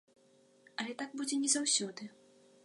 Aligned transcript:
Але 0.83 0.95
так 1.01 1.13
будзе 1.21 1.35
не 1.43 1.51
заўсёды. 1.57 2.09